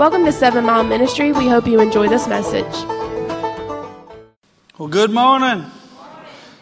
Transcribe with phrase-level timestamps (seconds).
[0.00, 1.30] Welcome to Seven Mile Ministry.
[1.30, 2.64] We hope you enjoy this message.
[4.78, 5.66] Well, good morning.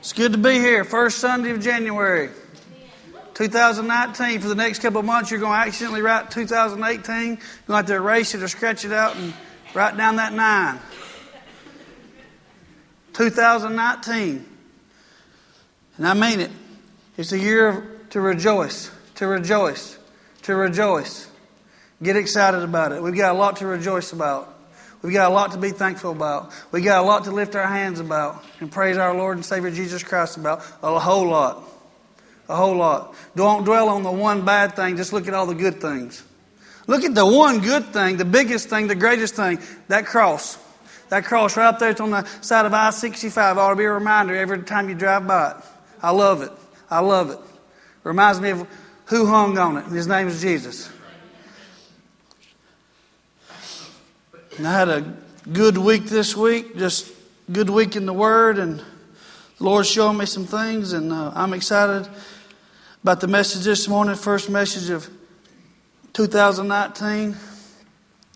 [0.00, 0.82] It's good to be here.
[0.82, 2.30] First Sunday of January
[3.34, 4.40] 2019.
[4.40, 7.14] For the next couple months, you're going to accidentally write 2018.
[7.14, 9.32] You're going to have to erase it or scratch it out and
[9.72, 10.80] write down that nine.
[13.12, 14.46] 2019.
[15.96, 16.50] And I mean it.
[17.16, 19.96] It's a year to rejoice, to rejoice,
[20.42, 21.27] to rejoice.
[22.02, 23.02] Get excited about it.
[23.02, 24.54] We've got a lot to rejoice about.
[25.02, 26.52] We've got a lot to be thankful about.
[26.72, 29.70] We've got a lot to lift our hands about and praise our Lord and Savior
[29.70, 30.64] Jesus Christ about.
[30.82, 31.62] A whole lot.
[32.48, 33.14] A whole lot.
[33.36, 36.22] Don't dwell on the one bad thing, just look at all the good things.
[36.86, 40.58] Look at the one good thing, the biggest thing, the greatest thing that cross.
[41.10, 43.58] That cross right up there, it's on the side of I 65.
[43.58, 45.56] Ought to be a reminder every time you drive by it.
[46.02, 46.52] I love it.
[46.90, 47.38] I love it.
[48.04, 48.66] Reminds me of
[49.06, 49.84] who hung on it.
[49.86, 50.90] His name is Jesus.
[54.58, 55.14] And I had a
[55.52, 57.12] good week this week, just
[57.52, 58.84] good week in the Word, and the
[59.60, 62.10] Lord's showing me some things, and uh, I'm excited
[63.00, 65.08] about the message this morning, first message of
[66.12, 67.36] 2019.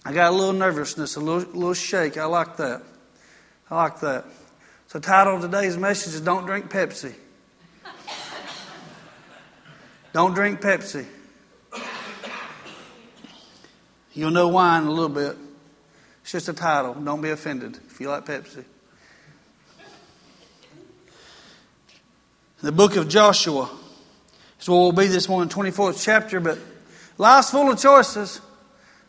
[0.05, 2.16] I got a little nervousness, a little, little shake.
[2.16, 2.82] I like that.
[3.69, 4.25] I like that.
[4.86, 7.14] So, the title of today's message is Don't Drink Pepsi.
[10.12, 11.04] Don't drink Pepsi.
[14.12, 15.36] You'll know why in a little bit.
[16.33, 16.94] Just a title.
[16.94, 18.64] Don't be offended if you like Pepsi.
[22.62, 23.69] The book of Joshua
[24.58, 26.41] is where we'll be this morning, 24th chapter.
[26.41, 26.58] But
[27.19, 28.41] life's full of choices.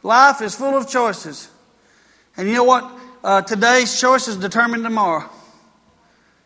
[0.01, 1.47] Life is full of choices.
[2.35, 2.91] And you know what?
[3.23, 5.29] Uh, today's choices determine tomorrow.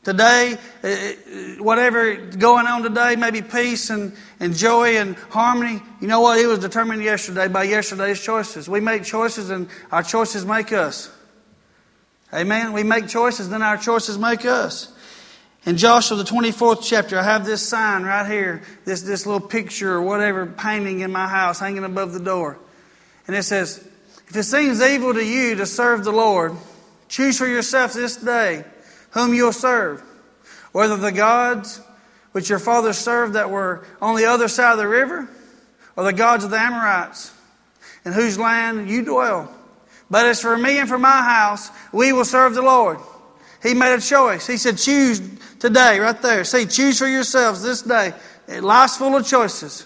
[0.07, 6.07] Today, uh, uh, whatever going on today, maybe peace and, and joy and harmony, you
[6.07, 6.39] know what?
[6.39, 8.69] It was determined yesterday by yesterday's choices.
[8.69, 11.11] We make choices and our choices make us.
[12.33, 12.71] Amen?
[12.71, 14.95] We make choices, then our choices make us.
[15.65, 19.91] In Joshua, the 24th chapter, I have this sign right here, this, this little picture
[19.91, 22.57] or whatever painting in my house hanging above the door.
[23.27, 23.85] And it says,
[24.29, 26.53] If it seems evil to you to serve the Lord,
[27.09, 28.63] choose for yourself this day
[29.17, 30.01] whom you'll serve,
[30.71, 31.81] whether the gods
[32.31, 35.27] which your fathers served that were on the other side of the river,
[35.95, 37.33] or the gods of the Amorites,
[38.05, 39.51] in whose land you dwell.
[40.09, 42.99] But as for me and for my house, we will serve the Lord.
[43.63, 44.45] He made a choice.
[44.45, 45.19] He said, Choose
[45.59, 46.43] today, right there.
[46.43, 48.13] See, choose for yourselves this day.
[48.47, 49.85] Life's full of choices.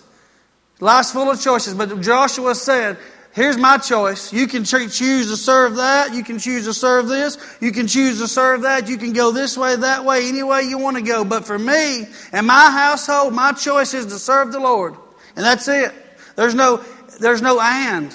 [0.79, 1.73] Life's full of choices.
[1.73, 2.97] But Joshua said,
[3.33, 4.33] Here's my choice.
[4.33, 6.13] You can choose to serve that.
[6.13, 7.37] You can choose to serve this.
[7.61, 8.89] You can choose to serve that.
[8.89, 11.23] You can go this way, that way, any way you want to go.
[11.23, 14.95] But for me and my household, my choice is to serve the Lord.
[15.37, 15.93] And that's it.
[16.35, 16.83] There's no,
[17.21, 18.13] there's no and.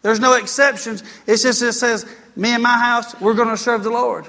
[0.00, 1.02] There's no exceptions.
[1.26, 2.06] It's just, it says,
[2.36, 4.26] me and my house, we're going to serve the Lord.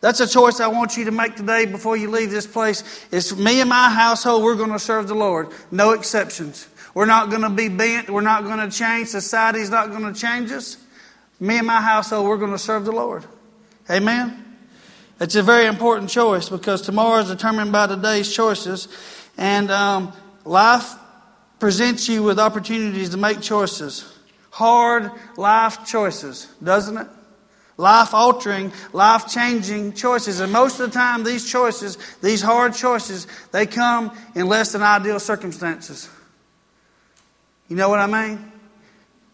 [0.00, 3.06] That's a choice I want you to make today before you leave this place.
[3.10, 5.48] It's me and my household, we're going to serve the Lord.
[5.72, 6.68] No exceptions.
[6.94, 8.10] We're not going to be bent.
[8.10, 9.08] We're not going to change.
[9.08, 10.76] Society's not going to change us.
[11.40, 13.24] Me and my household, we're going to serve the Lord.
[13.90, 14.44] Amen?
[15.20, 18.88] It's a very important choice because tomorrow is determined by today's choices.
[19.36, 20.12] And um,
[20.44, 20.94] life
[21.58, 24.12] presents you with opportunities to make choices.
[24.50, 27.06] Hard life choices, doesn't it?
[27.76, 30.40] Life altering, life changing choices.
[30.40, 34.82] And most of the time, these choices, these hard choices, they come in less than
[34.82, 36.08] ideal circumstances.
[37.68, 38.52] You know what I mean?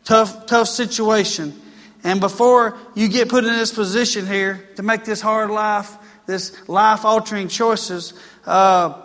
[0.05, 1.61] Tough, tough situation.
[2.03, 5.97] And before you get put in this position here to make this hard life,
[6.27, 8.12] this life altering choices,
[8.44, 9.00] uh,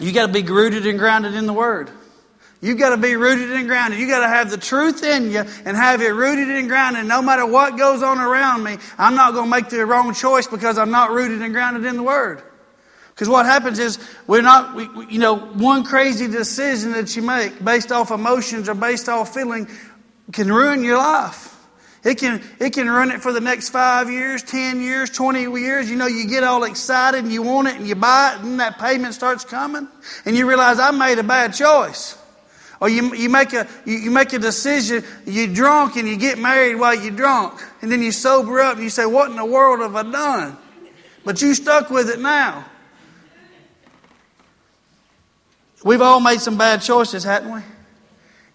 [0.00, 1.90] you got to be rooted and grounded in the Word.
[2.60, 4.00] You got to be rooted and grounded.
[4.00, 7.04] You got to have the truth in you and have it rooted and grounded.
[7.04, 10.46] No matter what goes on around me, I'm not going to make the wrong choice
[10.46, 12.42] because I'm not rooted and grounded in the Word.
[13.14, 17.64] Because what happens is we're not, we, you know, one crazy decision that you make
[17.64, 19.68] based off emotions or based off feeling
[20.32, 21.52] can ruin your life.
[22.02, 25.88] It can, it can run it for the next five years, 10 years, 20 years.
[25.88, 28.58] You know, you get all excited and you want it and you buy it and
[28.60, 29.88] that payment starts coming
[30.26, 32.18] and you realize I made a bad choice.
[32.80, 36.38] Or you, you, make a, you, you make a decision, you're drunk and you get
[36.38, 37.62] married while you're drunk.
[37.80, 40.58] And then you sober up and you say, What in the world have I done?
[41.24, 42.66] But you stuck with it now.
[45.84, 47.60] We've all made some bad choices, haven't we?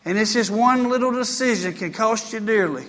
[0.03, 2.85] And it's just one little decision can cost you dearly.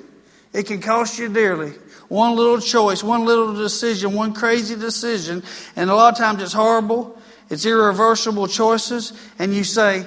[0.53, 1.73] It can cost you dearly.
[2.09, 5.45] One little choice, one little decision, one crazy decision.
[5.77, 7.21] And a lot of times it's horrible.
[7.51, 9.13] It's irreversible choices.
[9.39, 10.07] And you say,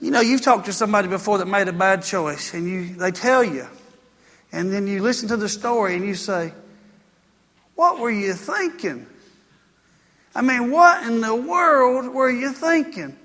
[0.00, 3.10] you know, you've talked to somebody before that made a bad choice, and you, they
[3.10, 3.66] tell you.
[4.52, 6.52] and then you listen to the story and you say,
[7.74, 9.06] What were you thinking?
[10.34, 13.16] I mean, what in the world were you thinking?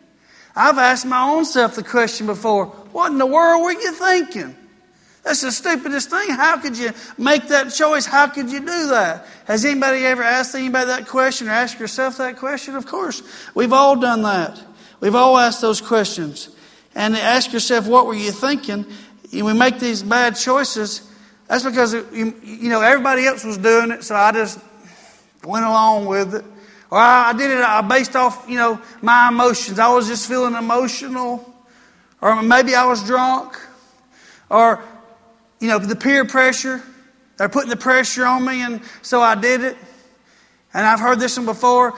[0.57, 4.55] I've asked my own self the question before What in the world were you thinking?
[5.23, 6.29] That's the stupidest thing.
[6.29, 8.05] How could you make that choice?
[8.05, 9.27] How could you do that?
[9.45, 12.75] Has anybody ever asked anybody that question or asked yourself that question?
[12.75, 13.21] Of course.
[13.53, 14.59] We've all done that.
[15.01, 16.49] We've all asked those questions.
[16.95, 18.85] And ask yourself, what were you thinking?
[19.33, 21.07] We make these bad choices.
[21.47, 24.59] That's because, you, you know, everybody else was doing it, so I just
[25.43, 26.45] went along with it.
[26.89, 29.79] Or I, did it I based off, you know, my emotions.
[29.79, 31.53] I was just feeling emotional.
[32.21, 33.59] Or maybe I was drunk.
[34.49, 34.81] Or
[35.59, 36.81] you know, the peer pressure.
[37.37, 39.77] They're putting the pressure on me, and so I did it.
[40.73, 41.93] And I've heard this one before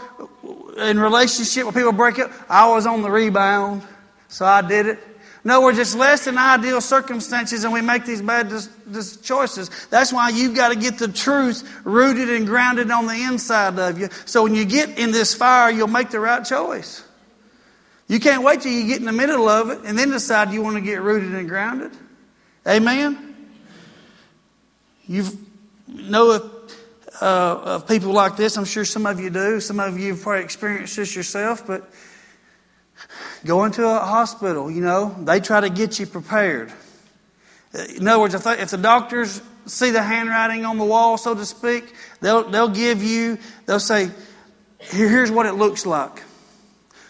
[0.77, 2.31] in relationship where people break up.
[2.49, 3.83] I was on the rebound,
[4.27, 4.99] so I did it.
[5.43, 9.69] No, we're just less than ideal circumstances, and we make these bad dis- dis- choices.
[9.89, 13.97] That's why you've got to get the truth rooted and grounded on the inside of
[13.97, 14.09] you.
[14.25, 17.03] So when you get in this fire, you'll make the right choice.
[18.09, 20.61] You can't wait till you get in the middle of it and then decide you
[20.61, 21.91] want to get rooted and grounded.
[22.67, 23.35] Amen.
[25.07, 25.25] You
[25.87, 26.73] know of,
[27.21, 27.25] uh,
[27.63, 28.57] of people like this.
[28.57, 29.59] I'm sure some of you do.
[29.59, 31.89] Some of you have probably experienced this yourself, but
[33.45, 36.71] going to a hospital, you know, they try to get you prepared.
[37.95, 41.35] In other words, if, they, if the doctors see the handwriting on the wall, so
[41.35, 44.09] to speak, they'll, they'll give you, they'll say,
[44.79, 46.23] Here, here's what it looks like.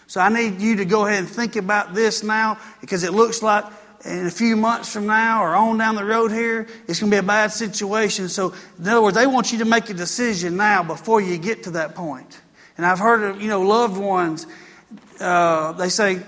[0.06, 3.42] So I need you to go ahead and think about this now because it looks
[3.42, 3.64] like
[4.04, 7.14] in a few months from now or on down the road here, it's going to
[7.14, 8.28] be a bad situation.
[8.28, 11.64] So, in other words, they want you to make a decision now before you get
[11.64, 12.40] to that point.
[12.76, 14.46] And I've heard of, you know, loved ones,
[15.20, 16.22] uh, they say,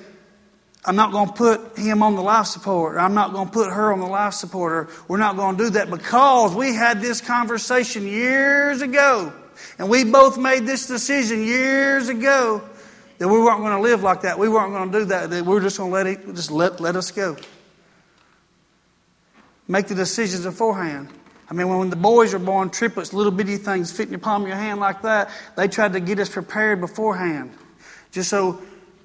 [0.84, 3.52] I'm not going to put him on the life support, or I'm not going to
[3.52, 6.74] put her on the life support, or we're not going to do that because we
[6.74, 9.32] had this conversation years ago.
[9.78, 12.62] And we both made this decision years ago
[13.18, 14.38] that we weren't going to live like that.
[14.38, 15.30] We weren't going to do that.
[15.30, 17.36] That we we're just going to let it, just let, let us go
[19.68, 21.08] make the decisions beforehand.
[21.48, 24.42] I mean, when the boys were born, triplets, little bitty things fit in the palm
[24.42, 27.52] of your hand like that, they tried to get us prepared beforehand.
[28.10, 28.62] Just so,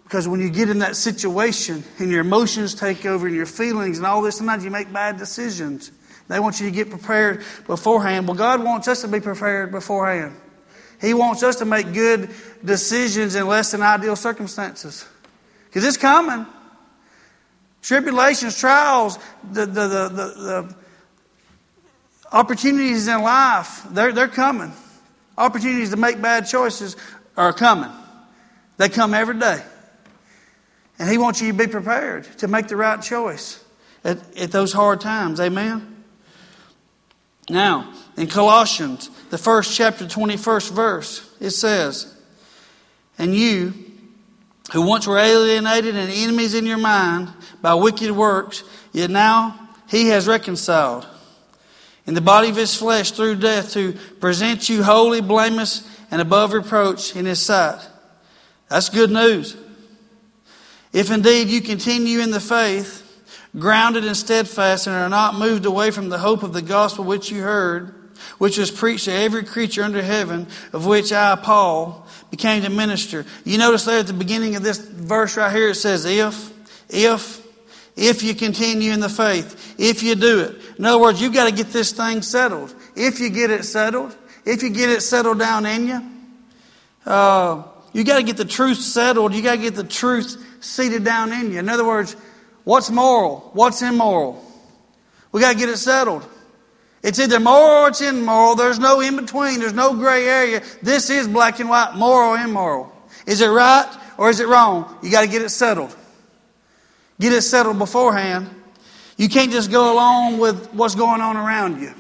[0.08, 3.98] because when you get in that situation and your emotions take over and your feelings
[3.98, 5.92] and all this, sometimes you make bad decisions.
[6.30, 8.26] They want you to get prepared beforehand.
[8.26, 10.34] Well, God wants us to be prepared beforehand.
[11.02, 12.30] He wants us to make good
[12.64, 15.06] decisions in less than ideal circumstances.
[15.66, 16.46] Because it's coming.
[17.82, 19.20] Tribulations, trials,
[19.52, 20.76] the, the, the, the,
[22.32, 24.72] opportunities in life, they're, they're coming.
[25.38, 26.96] Opportunities to make bad choices
[27.36, 27.92] are coming.
[28.78, 29.62] They come every day.
[31.00, 33.64] And He wants you to be prepared to make the right choice
[34.04, 35.40] at, at those hard times.
[35.40, 36.04] Amen?
[37.50, 42.14] Now, in Colossians, the first chapter, 21st verse, it says,
[43.18, 43.74] And you,
[44.74, 47.30] who once were alienated and enemies in your mind
[47.62, 51.08] by wicked works, yet now he has reconciled
[52.06, 56.54] in the body of his flesh through death to present you holy, blameless, and above
[56.54, 57.86] reproach in his sight.
[58.70, 59.56] That's good news.
[60.94, 63.04] If indeed you continue in the faith,
[63.58, 67.30] grounded and steadfast, and are not moved away from the hope of the gospel which
[67.30, 67.94] you heard,
[68.38, 73.26] which was preached to every creature under heaven, of which I, Paul, became the minister.
[73.46, 76.52] You notice there at the beginning of this verse right here, it says, if,
[76.90, 77.46] if,
[77.96, 80.56] if you continue in the faith, if you do it.
[80.78, 82.74] In other words, you've got to get this thing settled.
[82.96, 86.02] If you get it settled, if you get it settled down in you,
[87.06, 89.34] uh, you got to get the truth settled.
[89.34, 91.60] You got to get the truth seated down in you.
[91.60, 92.16] In other words,
[92.64, 93.50] what's moral?
[93.54, 94.44] What's immoral?
[95.32, 96.28] We got to get it settled.
[97.04, 98.56] It's either moral or it's immoral.
[98.56, 99.60] There's no in between.
[99.60, 100.62] There's no gray area.
[100.82, 102.94] This is black and white, moral or immoral.
[103.26, 104.98] Is it right or is it wrong?
[105.04, 105.96] You got to get it settled.
[107.20, 108.50] Get it settled beforehand.
[109.18, 111.94] You can't just go along with what's going on around you.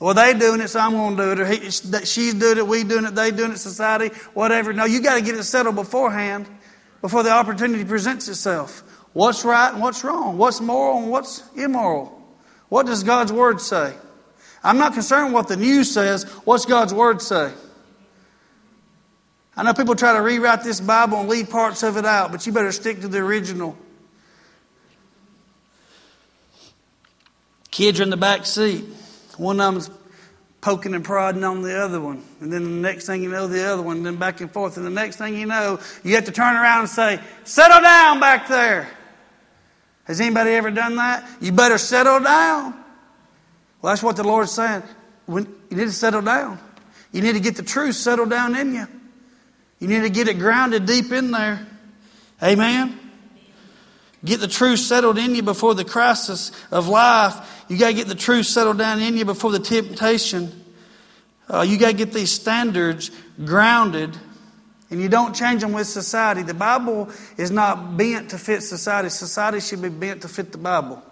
[0.00, 1.40] Well, they doing it, so I'm going to do it.
[1.40, 4.72] Or he, she's doing it, we doing it, they doing it, society, whatever.
[4.72, 6.48] No, you got to get it settled beforehand,
[7.02, 8.82] before the opportunity presents itself.
[9.12, 10.38] What's right and what's wrong?
[10.38, 12.18] What's moral and what's immoral?
[12.70, 13.92] What does God's word say?
[14.64, 16.24] I'm not concerned what the news says.
[16.44, 17.52] What's God's Word say?
[19.56, 22.46] I know people try to rewrite this Bible and leave parts of it out, but
[22.46, 23.76] you better stick to the original.
[27.70, 28.84] Kids are in the back seat.
[29.36, 29.88] One of them's
[30.62, 32.22] poking and prodding on the other one.
[32.40, 34.78] And then the next thing you know, the other one, and then back and forth.
[34.78, 38.20] And the next thing you know, you have to turn around and say, Settle down
[38.20, 38.88] back there.
[40.04, 41.28] Has anybody ever done that?
[41.40, 42.72] You better settle down.
[43.82, 44.82] Well, that's what the Lord's saying.
[45.26, 46.58] When, you need to settle down.
[47.12, 48.86] You need to get the truth settled down in you.
[49.80, 51.66] You need to get it grounded deep in there.
[52.42, 52.98] Amen.
[54.24, 57.64] Get the truth settled in you before the crisis of life.
[57.68, 60.64] You got to get the truth settled down in you before the temptation.
[61.52, 63.10] Uh, you got to get these standards
[63.44, 64.16] grounded,
[64.90, 66.42] and you don't change them with society.
[66.42, 69.08] The Bible is not bent to fit society.
[69.08, 71.02] Society should be bent to fit the Bible.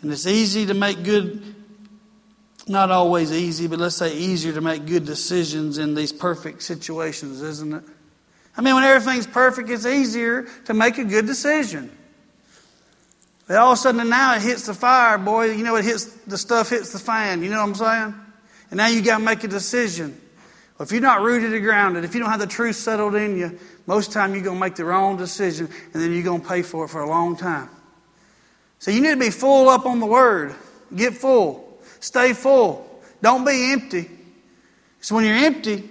[0.00, 1.56] And it's easy to make good,
[2.68, 7.42] not always easy, but let's say easier to make good decisions in these perfect situations,
[7.42, 7.82] isn't it?
[8.58, 11.96] I mean, when everything's perfect, it's easier to make a good decision.
[13.46, 15.52] But all of a sudden now it hits the fire, boy.
[15.52, 17.44] You know, it hits, the stuff hits the fan.
[17.44, 18.14] You know what I'm saying?
[18.70, 20.20] And now you got to make a decision.
[20.76, 23.38] Well, if you're not rooted and grounded, if you don't have the truth settled in
[23.38, 26.84] you, most time you're to make the wrong decision and then you're to pay for
[26.84, 27.70] it for a long time.
[28.80, 30.54] So you need to be full up on the Word.
[30.94, 31.80] Get full.
[32.00, 33.02] Stay full.
[33.22, 34.10] Don't be empty.
[35.00, 35.88] So when you're empty,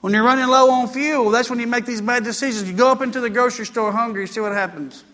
[0.00, 2.70] when you're running low on fuel, that's when you make these bad decisions.
[2.70, 5.04] You go up into the grocery store hungry, see what happens.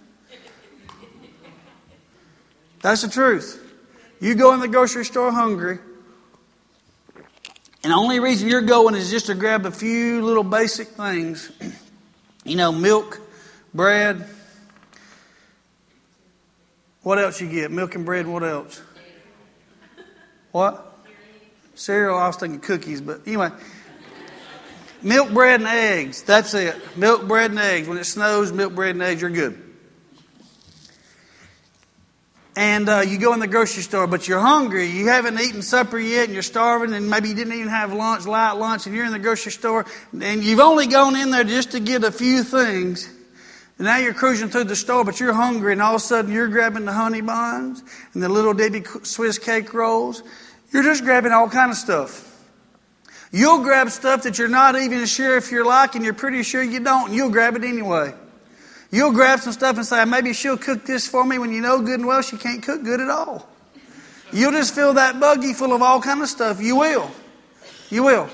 [2.82, 3.62] That's the truth.
[4.20, 5.78] You go in the grocery store hungry,
[7.82, 11.50] and the only reason you're going is just to grab a few little basic things.
[12.44, 13.20] You know, milk,
[13.74, 14.24] bread.
[17.02, 17.72] What else you get?
[17.72, 18.80] Milk and bread, what else?
[20.52, 20.96] What?
[21.74, 23.50] Cereal, I was thinking cookies, but anyway.
[25.02, 26.22] Milk, bread, and eggs.
[26.22, 26.76] That's it.
[26.96, 27.88] Milk, bread, and eggs.
[27.88, 29.66] When it snows, milk, bread, and eggs, you're good
[32.56, 34.86] and uh, you go in the grocery store, but you're hungry.
[34.86, 38.26] You haven't eaten supper yet, and you're starving, and maybe you didn't even have lunch,
[38.26, 39.84] light lunch, and you're in the grocery store,
[40.18, 43.12] and you've only gone in there just to get a few things.
[43.78, 46.32] And now you're cruising through the store, but you're hungry, and all of a sudden
[46.32, 47.82] you're grabbing the honey buns
[48.14, 50.22] and the little Debbie Swiss cake rolls.
[50.70, 52.25] You're just grabbing all kind of stuff.
[53.32, 56.80] You'll grab stuff that you're not even sure if you're liking, you're pretty sure you
[56.80, 58.14] don't, you'll grab it anyway.
[58.90, 61.80] You'll grab some stuff and say, maybe she'll cook this for me when you know
[61.80, 63.48] good and well she can't cook good at all.
[64.32, 66.60] You'll just fill that buggy full of all kind of stuff.
[66.60, 67.10] You will.
[67.90, 68.28] You will.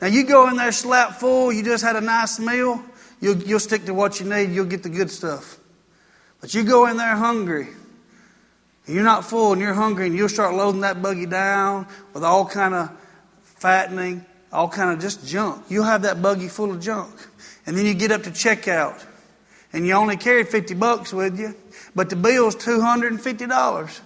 [0.00, 2.82] Now you go in there slap full, you just had a nice meal,
[3.20, 5.58] you'll, you'll stick to what you need, you'll get the good stuff.
[6.40, 7.68] But you go in there hungry,
[8.86, 12.24] and you're not full and you're hungry, and you'll start loading that buggy down with
[12.24, 12.90] all kind of
[13.42, 15.64] fattening, all kind of just junk.
[15.68, 17.14] You'll have that buggy full of junk.
[17.66, 19.04] And then you get up to checkout
[19.72, 21.54] and you only carried 50 bucks with you,
[21.94, 24.00] but the bill's $250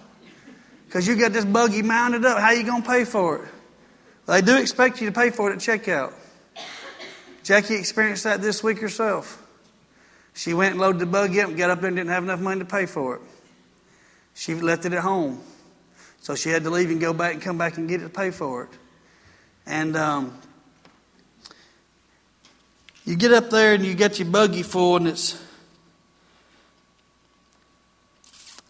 [0.85, 2.39] because you got this buggy mounted up.
[2.39, 3.49] How you going to pay for it?
[4.27, 6.13] They do expect you to pay for it at checkout.
[7.43, 9.41] Jackie experienced that this week herself.
[10.33, 12.39] She went and loaded the buggy up and got up there and didn't have enough
[12.39, 13.21] money to pay for it.
[14.33, 15.41] She left it at home.
[16.21, 18.09] So she had to leave and go back and come back and get it to
[18.09, 18.69] pay for it.
[19.65, 20.37] And um,
[23.05, 25.41] you get up there and you get your buggy full and it's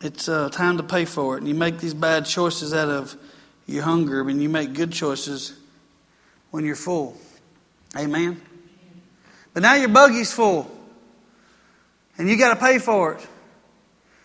[0.01, 1.39] it's uh, time to pay for it.
[1.39, 3.15] And you make these bad choices out of
[3.65, 5.57] your hunger, and you make good choices
[6.51, 7.17] when you're full.
[7.97, 8.39] Amen.
[9.53, 10.69] But now your buggy's full,
[12.17, 13.27] and you got to pay for it.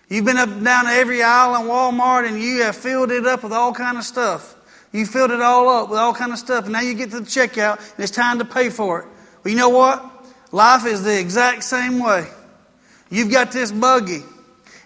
[0.09, 3.43] You've been up and down every aisle in Walmart, and you have filled it up
[3.45, 4.55] with all kind of stuff.
[4.93, 7.21] You filled it all up with all kind of stuff, and now you get to
[7.21, 9.07] the checkout, and it's time to pay for it.
[9.45, 10.05] Well, you know what?
[10.53, 12.27] Life is the exact same way.
[13.11, 14.23] You've got this buggy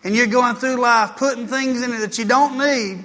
[0.05, 3.05] and you're going through life putting things in it that you don't need,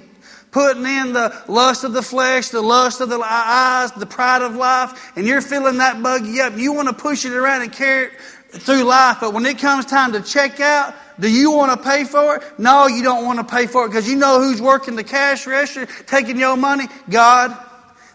[0.50, 4.54] putting in the lust of the flesh, the lust of the eyes, the pride of
[4.54, 6.56] life, and you're filling that buggy up.
[6.56, 8.12] You want to push it around and carry it
[8.52, 12.04] through life, but when it comes time to check out, do you want to pay
[12.04, 12.42] for it?
[12.58, 15.46] No, you don't want to pay for it because you know who's working the cash
[15.46, 16.86] register, taking your money?
[17.08, 17.56] God.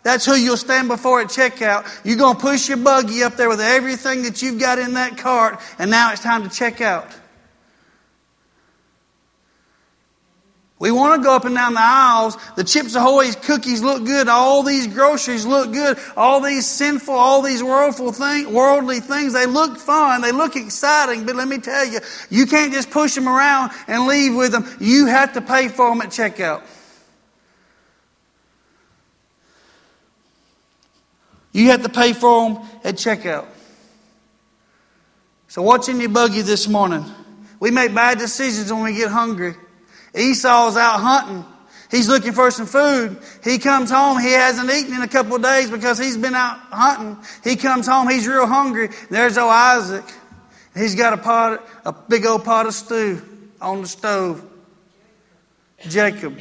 [0.03, 1.87] That's who you'll stand before at checkout.
[2.03, 5.17] You're going to push your buggy up there with everything that you've got in that
[5.17, 7.07] cart, and now it's time to check out.
[10.77, 12.37] We want to go up and down the aisles.
[12.57, 14.27] The Chips Ahoy's cookies look good.
[14.27, 15.97] All these groceries look good.
[16.17, 20.21] All these sinful, all these worldful thing, worldly things, they look fun.
[20.21, 21.25] They look exciting.
[21.25, 24.65] But let me tell you, you can't just push them around and leave with them.
[24.81, 26.61] You have to pay for them at checkout.
[31.53, 33.45] You have to pay for them at checkout.
[35.47, 37.05] So what's in your buggy this morning?
[37.61, 39.55] We make bad decisions when we get hungry.
[40.15, 41.45] Esau's out hunting.
[41.91, 43.19] He's looking for some food.
[43.43, 44.19] He comes home.
[44.19, 47.17] He hasn't eaten in a couple of days because he's been out hunting.
[47.43, 48.09] He comes home.
[48.09, 48.89] He's real hungry.
[49.09, 50.05] There's old Isaac.
[50.75, 53.21] He's got a pot, a big old pot of stew
[53.61, 54.43] on the stove.
[55.87, 56.37] Jacob.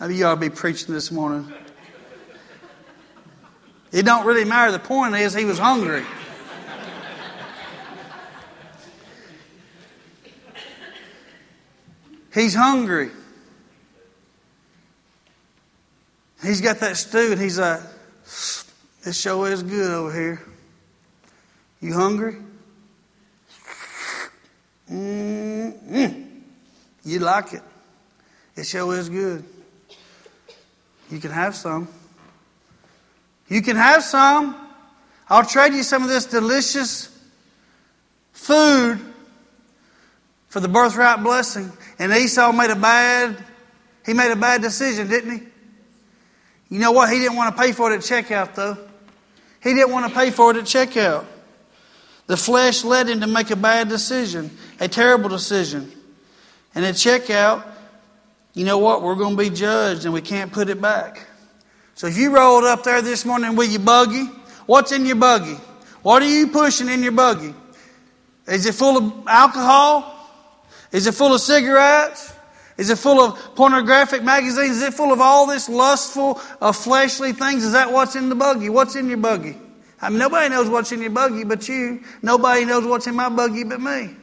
[0.00, 1.52] Maybe you ought to be preaching this morning.
[3.90, 4.70] It don't really matter.
[4.70, 6.04] The point is he was hungry.
[12.32, 13.10] He's hungry.
[16.42, 17.80] He's got that stew and he's like,
[19.04, 20.42] this show is good over here.
[21.80, 22.36] You hungry?
[24.90, 26.26] Mm-mm.
[27.04, 27.62] You like it.
[28.56, 29.44] It sure is good.
[31.10, 31.88] You can have some.
[33.48, 34.54] You can have some.
[35.28, 37.08] I'll trade you some of this delicious
[38.32, 39.00] food
[40.48, 41.72] for the birthright blessing.
[41.98, 43.36] And Esau made a bad,
[44.04, 45.46] he made a bad decision, didn't he?
[46.70, 47.10] You know what?
[47.10, 48.76] He didn't want to pay for it at checkout, though.
[49.62, 51.24] He didn't want to pay for it at checkout.
[52.26, 54.50] The flesh led him to make a bad decision,
[54.80, 55.90] a terrible decision.
[56.74, 57.66] And at checkout,
[58.52, 59.02] you know what?
[59.02, 61.26] We're going to be judged and we can't put it back.
[61.94, 64.24] So if you rolled up there this morning with your buggy,
[64.66, 65.56] what's in your buggy?
[66.02, 67.54] What are you pushing in your buggy?
[68.46, 70.17] Is it full of alcohol?
[70.92, 72.34] Is it full of cigarettes?
[72.76, 74.76] Is it full of pornographic magazines?
[74.76, 77.64] Is it full of all this lustful, uh, fleshly things?
[77.64, 78.68] Is that what's in the buggy?
[78.68, 79.56] What's in your buggy?
[80.00, 82.04] I mean, nobody knows what's in your buggy but you.
[82.22, 84.14] Nobody knows what's in my buggy but me.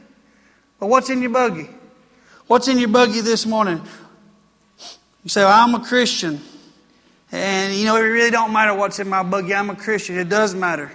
[0.80, 1.68] But what's in your buggy?
[2.46, 3.82] What's in your buggy this morning?
[5.22, 6.40] You say, well, I'm a Christian.
[7.32, 9.54] And, you know, it really don't matter what's in my buggy.
[9.54, 10.16] I'm a Christian.
[10.16, 10.92] It does matter.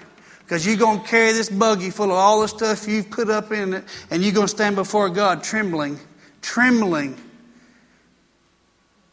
[0.52, 3.54] Because you're going to carry this buggy full of all the stuff you've put up
[3.54, 5.98] in it, and you're going to stand before God trembling,
[6.42, 7.16] trembling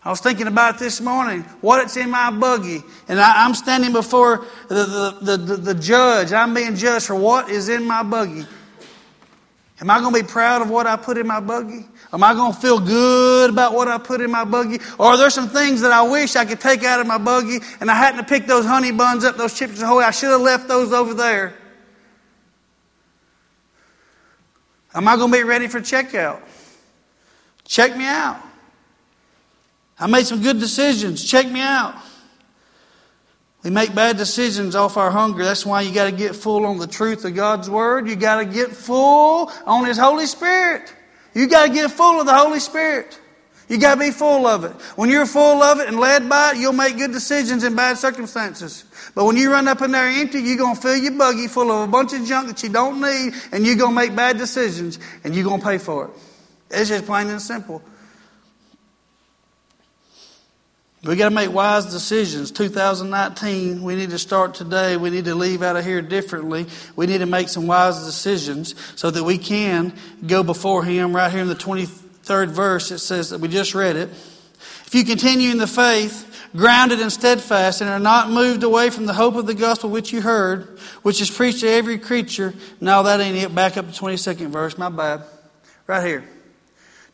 [0.04, 2.82] I was thinking about this morning, what it's in my buggy.
[3.08, 6.32] And I, am standing before the, the, the, the, judge.
[6.32, 8.46] I'm being judged for what is in my buggy.
[9.80, 11.86] Am I going to be proud of what I put in my buggy?
[12.12, 14.78] Am I going to feel good about what I put in my buggy?
[14.98, 17.58] Or are there some things that I wish I could take out of my buggy
[17.80, 20.00] and I hadn't picked those honey buns up, those chips ahoy?
[20.00, 21.54] I should have left those over there.
[24.94, 26.40] Am I going to be ready for checkout?
[27.64, 28.42] Check me out.
[30.00, 31.22] I made some good decisions.
[31.22, 31.94] Check me out.
[33.62, 35.44] We make bad decisions off our hunger.
[35.44, 38.08] That's why you got to get full on the truth of God's Word.
[38.08, 40.94] You got to get full on His Holy Spirit.
[41.34, 43.18] You got to get full of the Holy Spirit.
[43.68, 44.72] You got to be full of it.
[44.96, 47.98] When you're full of it and led by it, you'll make good decisions in bad
[47.98, 48.84] circumstances.
[49.14, 51.70] But when you run up in there empty, you're going to fill your buggy full
[51.70, 54.38] of a bunch of junk that you don't need, and you're going to make bad
[54.38, 56.10] decisions, and you're going to pay for it.
[56.70, 57.82] It's just plain and simple.
[61.04, 62.50] We got to make wise decisions.
[62.50, 64.96] 2019, we need to start today.
[64.96, 66.66] We need to leave out of here differently.
[66.96, 69.92] We need to make some wise decisions so that we can
[70.26, 71.14] go before Him.
[71.14, 74.08] Right here in the 23rd verse, it says that we just read it.
[74.08, 79.06] If you continue in the faith, grounded and steadfast, and are not moved away from
[79.06, 82.54] the hope of the gospel which you heard, which is preached to every creature.
[82.80, 83.54] No, that ain't it.
[83.54, 84.76] Back up to 22nd verse.
[84.76, 85.22] My bad.
[85.86, 86.24] Right here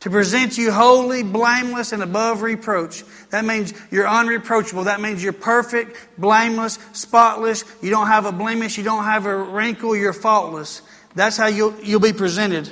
[0.04, 3.02] to present you holy, blameless, and above reproach.
[3.30, 4.84] That means you're unreproachable.
[4.84, 7.64] That means you're perfect, blameless, spotless.
[7.80, 8.76] You don't have a blemish.
[8.76, 9.96] You don't have a wrinkle.
[9.96, 10.82] You're faultless.
[11.14, 12.68] That's how you'll, you'll be presented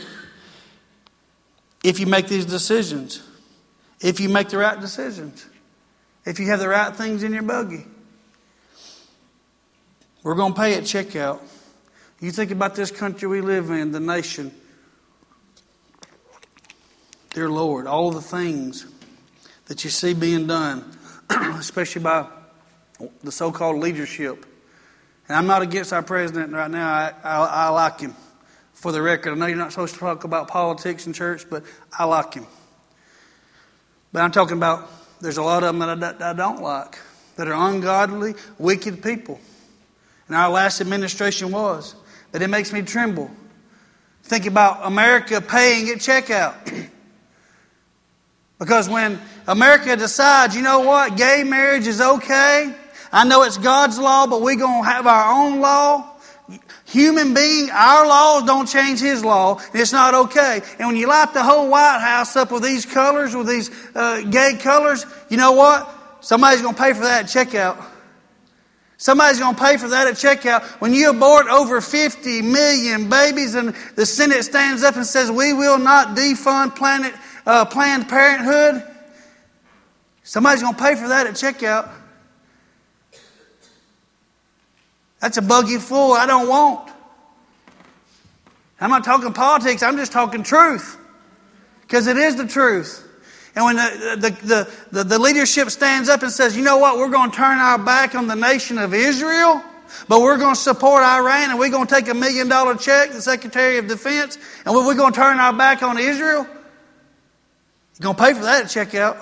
[1.83, 3.23] if you make these decisions.
[4.03, 5.47] If you make the right decisions.
[6.27, 7.87] If you have the right things in your buggy.
[10.23, 11.41] We're going to pay at checkout.
[12.21, 14.53] You think about this country we live in, the nation.
[17.33, 18.87] Dear Lord, all the things
[19.67, 20.85] that you see being done,
[21.31, 22.27] especially by
[23.25, 24.45] the so called leadership.
[25.29, 28.15] And I'm not against our president right now, I, I, I like him.
[28.75, 31.65] For the record, I know you're not supposed to talk about politics in church, but
[31.99, 32.47] I like him.
[34.13, 34.91] But I'm talking about
[35.23, 36.99] there's a lot of them that I, I don't like,
[37.37, 39.41] that are ungodly, wicked people.
[40.27, 41.95] And our last administration was.
[42.33, 43.31] that it makes me tremble.
[44.25, 46.91] Think about America paying at checkout.
[48.63, 52.73] Because when America decides, you know what, gay marriage is okay,
[53.11, 56.15] I know it's God's law, but we're going to have our own law.
[56.85, 60.61] Human being, our laws don't change His law, it's not okay.
[60.79, 64.21] And when you light the whole White House up with these colors, with these uh,
[64.31, 65.93] gay colors, you know what?
[66.21, 67.85] Somebody's going to pay for that at checkout.
[68.97, 70.63] Somebody's going to pay for that at checkout.
[70.81, 75.53] When you abort over 50 million babies and the Senate stands up and says, we
[75.53, 77.13] will not defund planet
[77.47, 78.83] uh, Planned Parenthood,
[80.23, 81.91] somebody's going to pay for that at checkout.
[85.21, 86.91] That's a buggy full I don't want.
[88.81, 90.99] I'm not talking politics, I'm just talking truth.
[91.83, 93.09] Because it is the truth.
[93.55, 97.11] And when the, the, the, the, leadership stands up and says, you know what, we're
[97.11, 99.63] going to turn our back on the nation of Israel,
[100.09, 103.13] but we're going to support Iran and we're going to take a million dollar check,
[103.13, 106.47] the Secretary of Defense, and we're going to turn our back on Israel,
[107.99, 109.17] you're going to pay for that check out.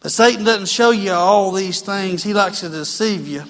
[0.00, 2.22] But Satan doesn't show you all these things.
[2.22, 3.44] He likes to deceive you,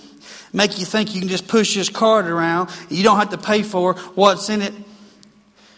[0.53, 2.71] make you think you can just push his card around.
[2.89, 4.75] you don't have to pay for what's in it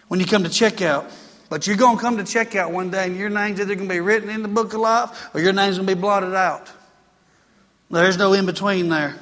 [0.09, 1.11] when you come to checkout.
[1.51, 3.95] But you're going to come to checkout one day and your name's either going to
[3.95, 6.71] be written in the book of life or your name's going to be blotted out.
[7.91, 9.17] There's no in between there.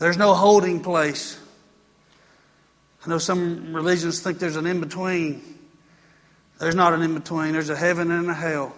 [0.00, 1.39] There's no holding place.
[3.04, 5.42] I know some religions think there's an in between.
[6.58, 7.52] There's not an in between.
[7.52, 8.74] There's a heaven and a hell.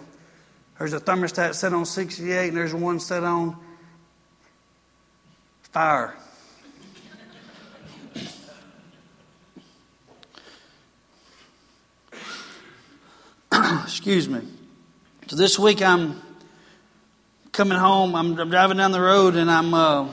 [0.79, 3.57] There's a thermostat set on 68, and there's one set on
[5.63, 6.15] fire.
[13.83, 14.41] Excuse me.
[15.27, 16.21] So this week I'm
[17.51, 18.15] coming home.
[18.15, 20.07] I'm, I'm driving down the road and I'm uh,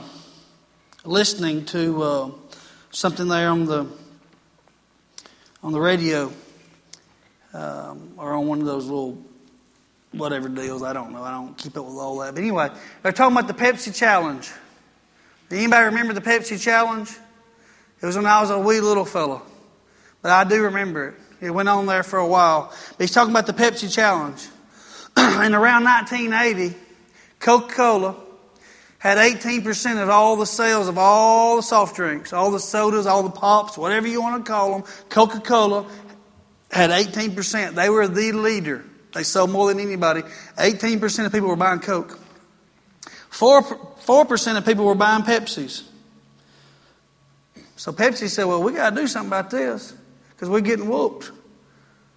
[1.05, 2.31] listening to uh,
[2.91, 4.00] something there on the
[5.63, 6.31] on the radio
[7.53, 9.17] um, or on one of those little
[10.11, 10.83] whatever deals.
[10.83, 11.23] I don't know.
[11.23, 12.33] I don't keep up with all that.
[12.33, 12.69] But anyway,
[13.03, 14.49] they're talking about the Pepsi Challenge.
[15.51, 17.09] Anybody remember the Pepsi Challenge?
[18.01, 19.41] It was when I was a wee little fellow.
[20.21, 21.15] But I do remember it.
[21.41, 22.73] It went on there for a while.
[22.97, 24.41] But he's talking about the Pepsi Challenge.
[25.17, 26.75] and around 1980,
[27.39, 28.15] Coca Cola
[29.01, 33.23] had 18% of all the sales of all the soft drinks, all the sodas, all
[33.23, 34.83] the pops, whatever you want to call them.
[35.09, 35.89] Coca Cola
[36.69, 37.73] had 18%.
[37.73, 38.85] They were the leader.
[39.15, 40.21] They sold more than anybody.
[40.21, 42.19] 18% of people were buying Coke.
[43.31, 45.81] 4, 4% of people were buying Pepsis.
[47.77, 49.95] So Pepsi said, well, we got to do something about this
[50.29, 51.31] because we're getting whooped.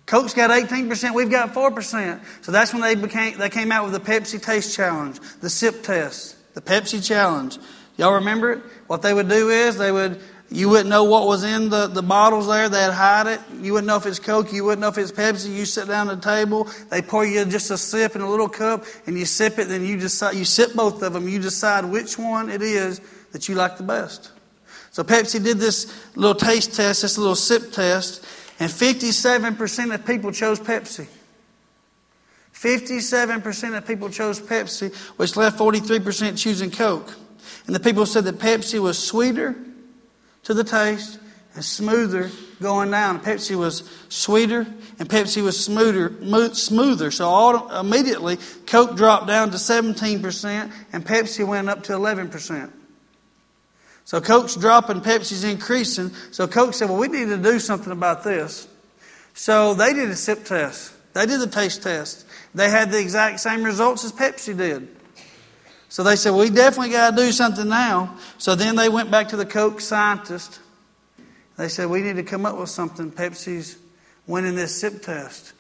[0.05, 2.23] Coke's got 18%, we've got 4%.
[2.42, 5.83] So that's when they became they came out with the Pepsi Taste Challenge, the sip
[5.83, 7.59] test, the Pepsi Challenge.
[7.97, 8.59] Y'all remember it?
[8.87, 12.03] What they would do is they would you wouldn't know what was in the, the
[12.03, 12.69] bottles there.
[12.69, 13.40] They'd hide it.
[13.61, 14.53] You wouldn't know if it's Coke.
[14.53, 15.53] You wouldn't know if it's Pepsi.
[15.53, 16.69] You sit down at the table.
[16.90, 19.69] They pour you just a sip in a little cup, and you sip it.
[19.69, 20.37] Then you decide.
[20.37, 21.29] You sip both of them.
[21.29, 23.01] You decide which one it is
[23.33, 24.31] that you like the best.
[24.93, 28.25] So Pepsi did this little taste test, this little sip test,
[28.61, 31.09] and 57% of people chose Pepsi.
[32.55, 37.14] 57% of people chose Pepsi, which left 43% choosing Coke.
[37.67, 39.55] And the people said that Pepsi was sweeter
[40.45, 41.19] to the taste
[41.55, 43.21] and smoother going down.
[43.21, 44.67] Pepsi was sweeter
[44.99, 46.55] and Pepsi was smoother.
[46.55, 47.11] smoother.
[47.11, 52.71] So all, immediately, Coke dropped down to 17% and Pepsi went up to 11%.
[54.05, 56.11] So Coke's dropping, Pepsi's increasing.
[56.31, 58.69] So Coke said, well, we need to do something about this.
[59.33, 60.93] So they did a sip test.
[61.14, 62.24] They did the taste test.
[62.55, 64.88] They had the exact same results as Pepsi did.
[65.88, 68.17] So they said, we definitely got to do something now.
[68.38, 70.61] So then they went back to the Coke scientist.
[71.57, 73.12] They said, we need to come up with something.
[73.12, 73.79] Pepsi's
[74.27, 75.53] winning this sip test.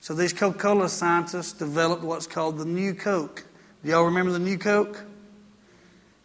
[0.00, 3.44] So these Coca Cola scientists developed what's called the new Coke.
[3.82, 5.02] Do y'all remember the new Coke?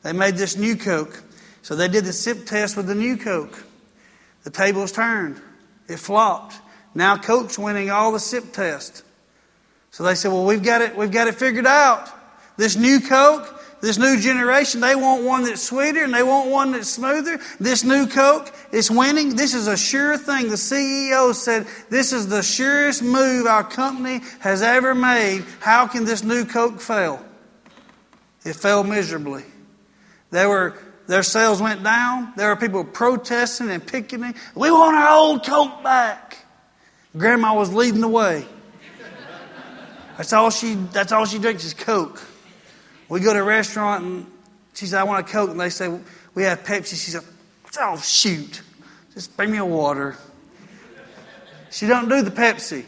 [0.04, 1.24] They made this new Coke.
[1.62, 3.64] So they did the sip test with the new Coke.
[4.44, 5.42] The tables turned.
[5.88, 6.56] It flopped.
[6.96, 9.04] Now Coke's winning all the sip tests.
[9.98, 12.08] So they said, well, we've got it, we've got it figured out.
[12.56, 16.74] This new Coke, this new generation, they want one that's sweeter and they want one
[16.74, 17.40] that's smoother.
[17.60, 19.36] This new Coke is winning.
[19.36, 20.50] This is a sure thing.
[20.50, 25.44] The CEO said, this is the surest move our company has ever made.
[25.62, 27.26] How can this new Coke fail?
[28.46, 29.46] It fell miserably.
[30.30, 32.34] They were their sales went down.
[32.38, 34.36] There were people protesting and picketing.
[34.54, 36.38] We want our old Coke back.
[37.18, 38.46] Grandma was leading the way.
[40.18, 42.22] That's all she, that's all she drinks is Coke.
[43.08, 44.26] We go to a restaurant and
[44.74, 45.52] she said, I want a Coke.
[45.52, 46.00] And they say,
[46.34, 47.04] We have Pepsi.
[47.04, 47.24] She said,
[47.80, 48.62] Oh, shoot.
[49.14, 50.18] Just bring me a water.
[51.70, 52.86] She don't do the Pepsi.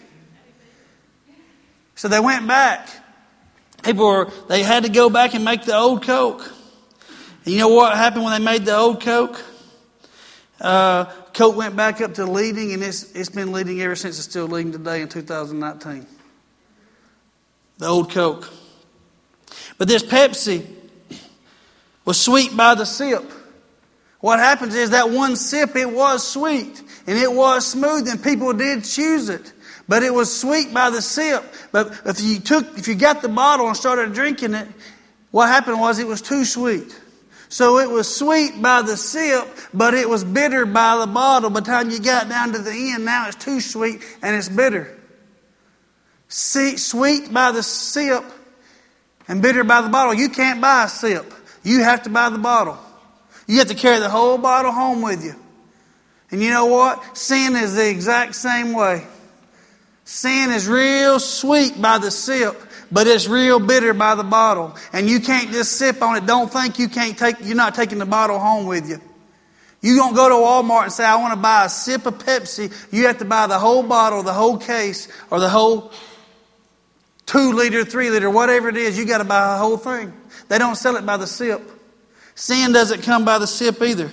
[1.95, 2.89] So they went back.
[3.83, 6.51] People were, they had to go back and make the old Coke.
[7.45, 9.43] And you know what happened when they made the old Coke?
[10.59, 14.27] Uh, Coke went back up to leading, and it's, it's been leading ever since it's
[14.27, 16.05] still leading today in 2019.
[17.79, 18.49] The old Coke.
[19.77, 20.67] But this Pepsi
[22.05, 23.23] was sweet by the sip.
[24.19, 28.53] What happens is that one sip, it was sweet and it was smooth, and people
[28.53, 29.53] did choose it.
[29.87, 31.43] But it was sweet by the sip.
[31.71, 34.67] But if you took, if you got the bottle and started drinking it,
[35.31, 36.99] what happened was it was too sweet.
[37.47, 41.49] So it was sweet by the sip, but it was bitter by the bottle.
[41.49, 44.49] By the time you got down to the end, now it's too sweet and it's
[44.49, 44.98] bitter.
[46.29, 48.23] Sweet by the sip
[49.27, 50.13] and bitter by the bottle.
[50.13, 51.33] You can't buy a sip.
[51.63, 52.77] You have to buy the bottle.
[53.47, 55.33] You have to carry the whole bottle home with you.
[56.31, 57.17] And you know what?
[57.17, 59.05] Sin is the exact same way.
[60.05, 62.59] Sin is real sweet by the sip,
[62.91, 64.75] but it's real bitter by the bottle.
[64.93, 66.25] And you can't just sip on it.
[66.27, 68.99] Don't think you can't take, you're not taking the bottle home with you.
[69.81, 72.73] You don't go to Walmart and say, I want to buy a sip of Pepsi.
[72.91, 75.91] You have to buy the whole bottle, the whole case, or the whole
[77.29, 78.97] two liter, three liter, whatever it is.
[78.97, 80.11] You got to buy a whole thing.
[80.47, 81.61] They don't sell it by the sip.
[82.33, 84.11] Sin doesn't come by the sip either.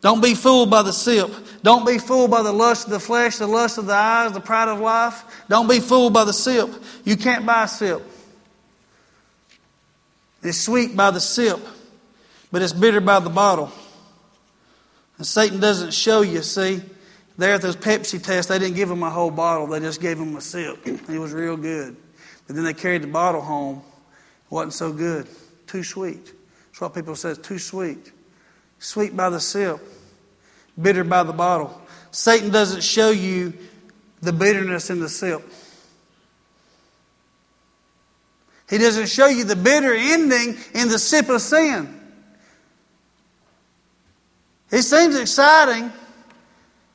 [0.00, 1.30] Don't be fooled by the sip.
[1.62, 4.40] Don't be fooled by the lust of the flesh, the lust of the eyes, the
[4.40, 5.44] pride of life.
[5.50, 6.70] Don't be fooled by the sip.
[7.04, 8.00] You can't buy a sip.
[10.42, 11.60] It's sweet by the sip,
[12.50, 13.70] but it's bitter by the bottle.
[15.18, 16.80] And Satan doesn't show you, see,
[17.40, 20.18] there at those Pepsi tests, they didn't give him a whole bottle, they just gave
[20.18, 20.86] him a sip.
[20.86, 21.96] It was real good.
[22.46, 23.78] But then they carried the bottle home.
[23.78, 25.28] It wasn't so good.
[25.66, 26.24] Too sweet.
[26.24, 28.12] That's what people say, too sweet.
[28.78, 29.78] Sweet by the sip,
[30.80, 31.80] bitter by the bottle.
[32.10, 33.52] Satan doesn't show you
[34.20, 35.42] the bitterness in the sip.
[38.68, 42.00] He doesn't show you the bitter ending in the sip of sin.
[44.70, 45.92] It seems exciting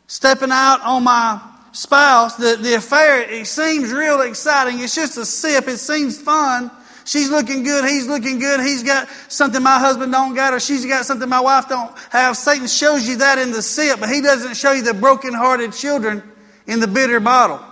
[0.08, 1.42] stepping out on my
[1.72, 2.36] spouse.
[2.36, 4.80] The, the affair, it seems real exciting.
[4.80, 5.68] It's just a sip.
[5.68, 6.72] It seems fun.
[7.06, 7.86] She's looking good.
[7.86, 8.60] He's looking good.
[8.62, 12.36] He's got something my husband don't got, or she's got something my wife don't have.
[12.36, 16.24] Satan shows you that in the sip, but he doesn't show you the broken-hearted children
[16.66, 17.64] in the bitter bottle.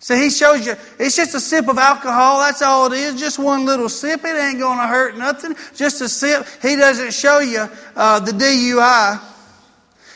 [0.00, 2.40] So he shows you, it's just a sip of alcohol.
[2.40, 3.20] That's all it is.
[3.20, 4.24] Just one little sip.
[4.24, 5.54] It ain't going to hurt nothing.
[5.76, 6.44] Just a sip.
[6.60, 9.31] He doesn't show you uh, the DUI.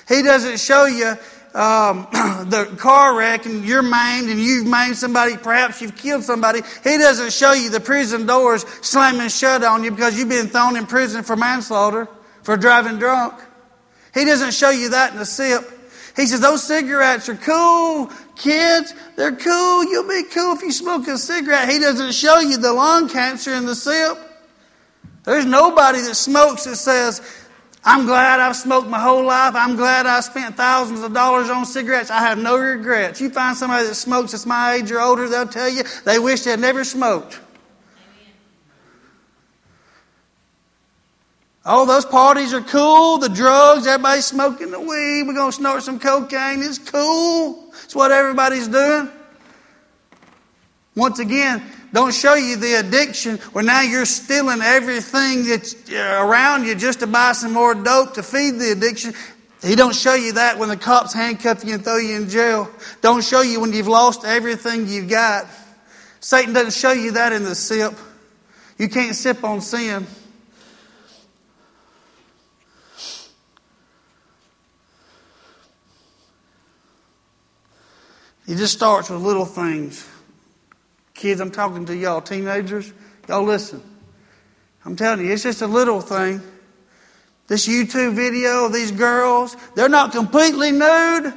[0.09, 1.14] He doesn't show you
[1.57, 2.07] um,
[2.51, 6.99] the car wreck and you're maimed and you've maimed somebody, perhaps you've killed somebody, he
[6.99, 10.87] doesn't show you the prison doors slamming shut on you because you've been thrown in
[10.87, 12.09] prison for manslaughter,
[12.42, 13.35] for driving drunk.
[14.12, 15.73] He doesn't show you that in the sip.
[16.14, 18.95] He says, those cigarettes are cool, kids.
[19.16, 19.85] They're cool.
[19.85, 21.69] You'll be cool if you smoke a cigarette.
[21.69, 24.16] He doesn't show you the lung cancer in the sip.
[25.25, 27.21] There's nobody that smokes that says,
[27.88, 29.55] I'm glad I've smoked my whole life.
[29.55, 32.11] I'm glad I spent thousands of dollars on cigarettes.
[32.11, 33.20] I have no regrets.
[33.20, 36.42] You find somebody that smokes that's my age or older, they'll tell you they wish
[36.42, 37.38] they had never smoked.
[41.64, 43.18] Oh, those parties are cool.
[43.18, 45.22] The drugs, everybody's smoking the weed.
[45.22, 46.62] We're going to snort some cocaine.
[46.62, 47.72] It's cool.
[47.85, 49.11] It's what everybody's doing.
[50.97, 56.65] Once again, don't show you the addiction where now you're stealing everything that's uh, around
[56.65, 59.13] you just to buy some more dope to feed the addiction.
[59.63, 62.71] He don't show you that when the cops handcuff you and throw you in jail.
[63.03, 65.47] Don't show you when you've lost everything you've got.
[66.21, 67.93] Satan doesn't show you that in the sip.
[68.79, 70.07] You can't sip on sin.
[78.47, 80.09] He just starts with little things.
[81.17, 82.93] Kids, I'm talking to y'all, teenagers,
[83.27, 83.83] y'all listen.
[84.85, 86.43] I'm telling you, it's just a little thing.
[87.49, 91.33] This YouTube video of these girls, they're not completely nude,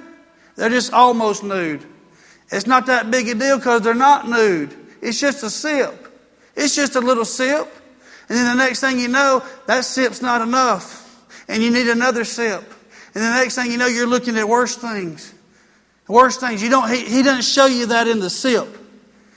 [0.58, 1.86] they're just almost nude.
[2.52, 4.76] It's not that big a deal because they're not nude.
[5.02, 6.08] It's just a sip.
[6.56, 7.68] It's just a little sip.
[8.28, 11.06] And then the next thing you know, that sip's not enough.
[11.48, 12.62] And you need another sip.
[13.14, 15.34] And the next thing you know, you're looking at worse things.
[16.08, 16.62] Worse things.
[16.62, 18.79] You don't, he, he doesn't show you that in the sip.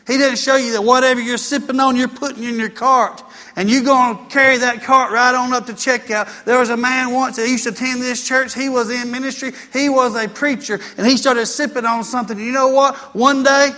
[0.07, 3.23] He doesn't show you that whatever you're sipping on, you're putting in your cart.
[3.55, 6.45] And you're going to carry that cart right on up to checkout.
[6.45, 8.55] There was a man once that used to attend this church.
[8.55, 9.53] He was in ministry.
[9.73, 10.81] He was a preacher.
[10.97, 12.38] And he started sipping on something.
[12.38, 12.97] You know what?
[13.15, 13.71] One day,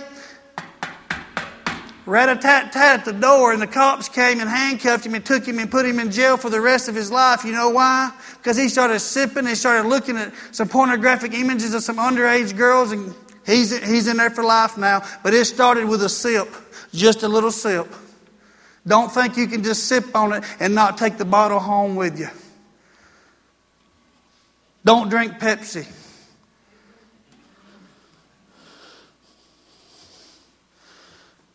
[2.05, 5.69] rat-a-tat-tat at the door, and the cops came and handcuffed him and took him and
[5.69, 7.43] put him in jail for the rest of his life.
[7.43, 8.11] You know why?
[8.37, 9.45] Because he started sipping.
[9.45, 13.13] He started looking at some pornographic images of some underage girls and
[13.45, 16.47] He's, he's in there for life now, but it started with a sip,
[16.93, 17.87] just a little sip.
[18.87, 22.19] Don't think you can just sip on it and not take the bottle home with
[22.19, 22.29] you.
[24.83, 25.87] Don't drink Pepsi.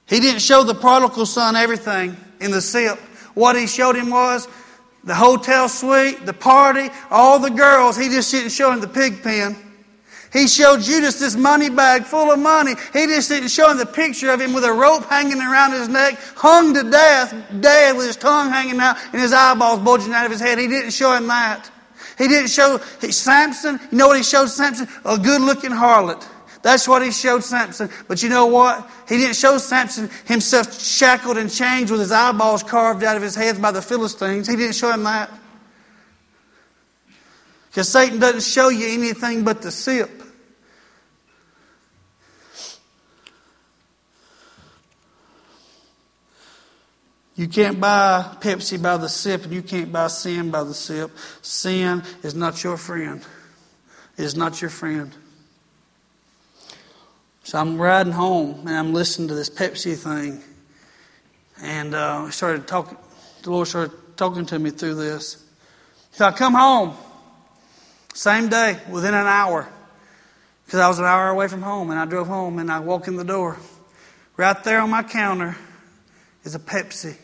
[0.08, 2.98] He didn't show the prodigal son everything in the sip.
[3.34, 4.48] What he showed him was
[5.04, 7.96] the hotel suite, the party, all the girls.
[7.96, 9.56] He just didn't show him the pig pen.
[10.32, 12.74] He showed Judas this money bag full of money.
[12.92, 15.88] He just didn't show him the picture of him with a rope hanging around his
[15.88, 20.24] neck, hung to death, dead with his tongue hanging out and his eyeballs bulging out
[20.24, 20.58] of his head.
[20.58, 21.68] He didn't show him that.
[22.16, 23.80] He didn't show Samson.
[23.90, 24.86] You know what he showed Samson?
[25.04, 26.24] A good looking harlot.
[26.62, 27.88] That's what he showed Samson.
[28.06, 28.88] But you know what?
[29.08, 33.34] He didn't show Samson himself shackled and chained with his eyeballs carved out of his
[33.34, 34.46] head by the Philistines.
[34.46, 35.30] He didn't show him that.
[37.70, 40.10] Because Satan doesn't show you anything but the sip.
[47.36, 51.10] You can't buy Pepsi by the sip, and you can't buy sin by the sip.
[51.40, 53.24] Sin is not your friend.
[54.18, 55.10] It is not your friend.
[57.44, 60.42] So I'm riding home, and I'm listening to this Pepsi thing.
[61.62, 62.98] And uh, started talking,
[63.42, 65.42] the Lord started talking to me through this.
[66.10, 66.94] So I come home,
[68.14, 69.68] same day, within an hour,
[70.66, 73.08] because I was an hour away from home, and I drove home, and I walked
[73.08, 73.58] in the door.
[74.36, 75.56] Right there on my counter
[76.44, 77.16] is a Pepsi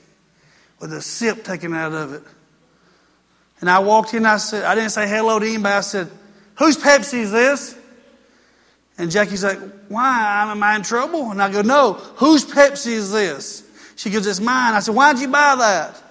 [0.80, 2.22] with a sip taken out of it.
[3.60, 5.74] And I walked in, I said, I didn't say hello to anybody.
[5.74, 6.10] I said,
[6.56, 7.76] Whose Pepsi is this?
[8.98, 10.50] And Jackie's like, Why?
[10.50, 11.30] Am I in trouble?
[11.30, 13.66] And I go, No, whose Pepsi is this?
[13.96, 14.74] She goes, It's mine.
[14.74, 16.02] I said, Why'd you buy that?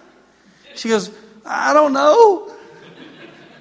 [0.76, 1.12] She goes,
[1.46, 2.52] I don't know.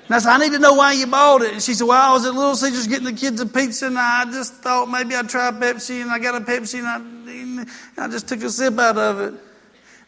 [0.07, 1.53] And I said, I need to know why you bought it.
[1.55, 3.99] And she said, Well, I was at Little Caesars getting the kids a pizza, and
[3.99, 7.67] I just thought maybe I'd try Pepsi, and I got a Pepsi, and I, and
[7.97, 9.33] I just took a sip out of it.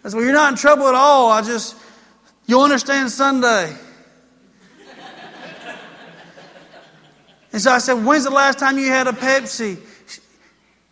[0.04, 1.30] I said, Well, you're not in trouble at all.
[1.30, 1.76] I just,
[2.44, 3.74] you'll understand Sunday.
[7.52, 9.78] and so I said, When's the last time you had a Pepsi?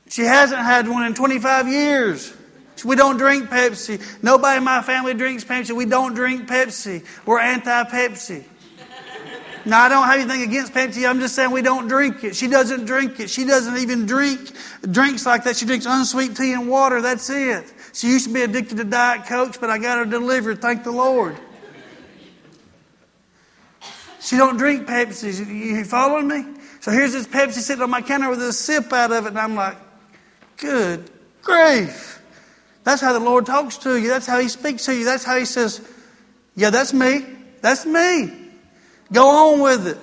[0.09, 2.33] She hasn't had one in 25 years.
[2.85, 4.23] We don't drink Pepsi.
[4.23, 5.75] Nobody in my family drinks Pepsi.
[5.75, 7.05] We don't drink Pepsi.
[7.25, 8.45] We're anti Pepsi.
[9.67, 11.09] Now, I don't have anything against Pepsi.
[11.09, 12.37] I'm just saying we don't drink it.
[12.37, 13.31] She doesn't drink it.
[13.31, 14.53] She doesn't even drink
[14.91, 15.57] drinks like that.
[15.57, 17.01] She drinks unsweet tea and water.
[17.01, 17.73] That's it.
[17.95, 20.61] She used to be addicted to Diet Cokes, but I got her delivered.
[20.61, 21.37] Thank the Lord.
[24.21, 25.47] She don't drink Pepsi.
[25.47, 26.45] You following me?
[26.81, 29.39] So here's this Pepsi sitting on my counter with a sip out of it, and
[29.39, 29.79] I'm like,
[30.59, 31.11] good
[31.43, 32.21] grief.
[32.85, 34.09] That's how the Lord talks to you.
[34.09, 35.07] That's how He speaks to you.
[35.07, 35.81] That's how He says,
[36.55, 37.25] yeah, that's me.
[37.63, 38.44] That's me.
[39.15, 39.99] Go on with it.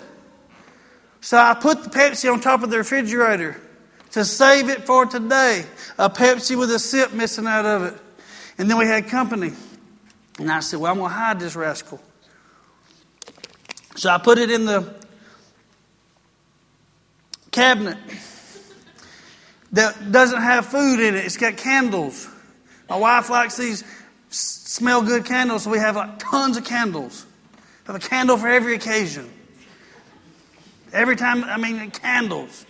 [1.19, 3.59] So I put the Pepsi on top of the refrigerator
[4.11, 5.65] to save it for today.
[5.99, 8.01] A Pepsi with a sip missing out of it.
[8.57, 9.51] And then we had company.
[10.39, 12.01] And I said, Well, I'm going to hide this rascal.
[13.97, 14.95] So I put it in the
[17.51, 17.97] cabinet
[19.73, 22.27] that doesn't have food in it, it's got candles.
[22.89, 23.83] My wife likes these
[24.29, 27.25] smell good candles, so we have like tons of candles.
[27.91, 29.29] Have a candle for every occasion.
[30.93, 32.65] Every time, I mean, candles.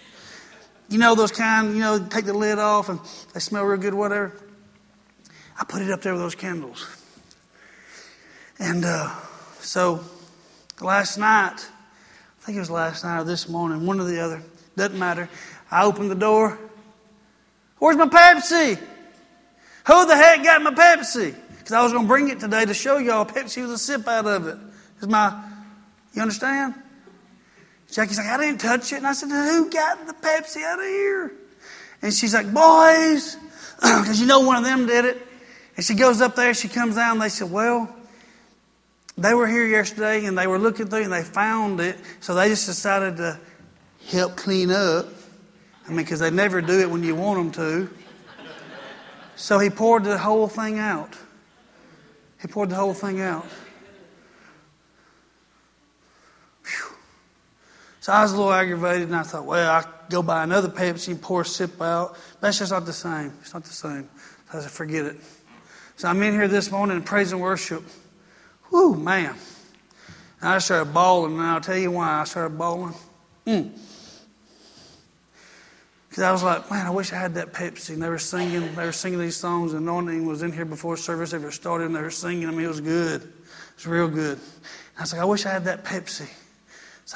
[0.90, 3.00] You know those kind, you know, take the lid off and
[3.32, 4.34] they smell real good, whatever.
[5.60, 6.88] I put it up there with those candles.
[8.58, 9.12] And uh,
[9.60, 10.04] so
[10.82, 14.42] last night, I think it was last night or this morning, one or the other,
[14.76, 15.30] doesn't matter.
[15.70, 16.58] I opened the door.
[17.78, 18.76] Where's my Pepsi?
[19.86, 21.36] Who the heck got my Pepsi?
[21.60, 24.08] Because I was going to bring it today to show y'all Pepsi was a sip
[24.08, 24.58] out of it.
[25.02, 25.44] Is my,
[26.14, 26.76] you understand?
[27.92, 28.98] Jackie's like, I didn't touch it.
[28.98, 31.32] And I said, Who got the Pepsi out of here?
[32.02, 33.36] And she's like, Boys,
[33.76, 35.22] because you know one of them did it.
[35.76, 37.94] And she goes up there, she comes down, they said, Well,
[39.18, 41.98] they were here yesterday and they were looking through and they found it.
[42.22, 43.40] So they just decided to
[44.08, 45.08] help clean up.
[45.86, 47.94] I mean, because they never do it when you want them to.
[49.36, 51.18] So he poured the whole thing out.
[52.42, 53.46] He poured the whole thing out.
[58.02, 61.10] So I was a little aggravated, and I thought, well, I go buy another Pepsi
[61.10, 62.18] and pour a sip out.
[62.40, 63.32] That's just not the same.
[63.42, 64.10] It's not the same.
[64.52, 65.18] So I said, forget it.
[65.98, 67.84] So I'm in here this morning in praise and worship.
[68.72, 69.36] Whoo, man.
[70.42, 72.96] And I started bawling, and I'll tell you why I started bawling.
[73.46, 73.78] Mm.
[76.10, 77.92] Because I was like, man, I wish I had that Pepsi.
[77.92, 79.74] And they were singing, they were singing these songs.
[79.74, 82.48] And anointing was in here before service ever started, and they were singing.
[82.48, 83.22] I mean, it was good.
[83.22, 84.40] It was real good.
[84.40, 86.28] And I was like, I wish I had that Pepsi.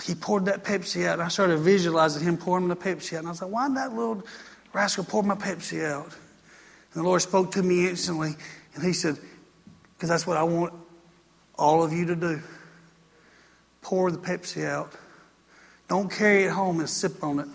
[0.03, 3.19] He poured that Pepsi out, and I started visualizing him pouring the Pepsi out.
[3.19, 4.23] And I was like, why did that little
[4.73, 6.05] rascal pour my Pepsi out?
[6.93, 8.35] And the Lord spoke to me instantly,
[8.73, 9.17] and He said,
[9.93, 10.73] because that's what I want
[11.57, 12.41] all of you to do.
[13.81, 14.91] Pour the Pepsi out.
[15.87, 17.47] Don't carry it home and sip on it.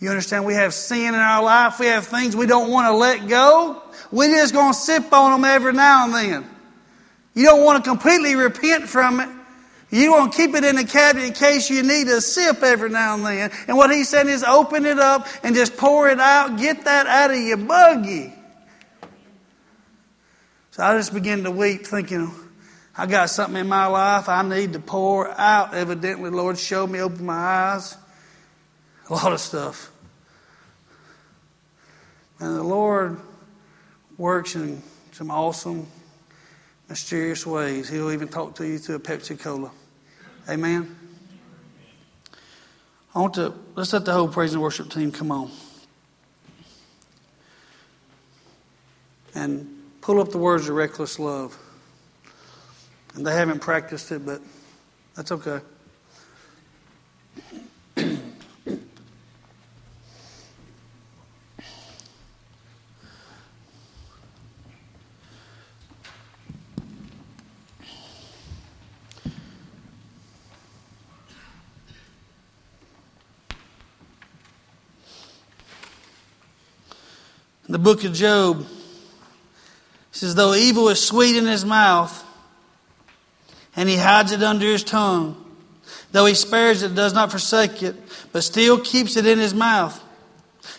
[0.00, 0.44] You understand?
[0.44, 1.80] We have sin in our life.
[1.80, 3.82] We have things we don't want to let go.
[4.12, 6.50] We're just going to sip on them every now and then.
[7.34, 9.28] You don't want to completely repent from it,
[9.90, 12.90] You want to keep it in the cabinet in case you need a sip every
[12.90, 13.50] now and then.
[13.66, 16.58] And what he's saying is open it up and just pour it out.
[16.58, 18.34] Get that out of your buggy.
[20.72, 22.30] So I just began to weep, thinking,
[22.96, 25.72] I got something in my life I need to pour out.
[25.72, 27.96] Evidently, Lord showed me, opened my eyes.
[29.08, 29.90] A lot of stuff.
[32.40, 33.18] And the Lord
[34.18, 34.82] works in
[35.12, 35.86] some awesome,
[36.88, 37.88] mysterious ways.
[37.88, 39.70] He'll even talk to you through a Pepsi Cola.
[40.48, 40.96] Amen.
[43.14, 45.50] I want to let's let the whole praise and worship team come on.
[49.34, 51.58] And pull up the words of reckless love.
[53.14, 54.40] And they haven't practiced it, but
[55.14, 55.60] that's okay.
[77.68, 78.66] In the book of Job,
[80.10, 82.24] says, Though evil is sweet in his mouth,
[83.76, 85.36] and he hides it under his tongue,
[86.10, 87.94] though he spares it, does not forsake it,
[88.32, 90.02] but still keeps it in his mouth.